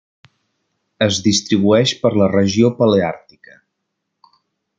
Es 1.07 1.19
distribueix 1.27 1.93
per 2.05 2.11
la 2.23 2.31
regió 2.33 2.73
paleàrtica. 2.81 3.59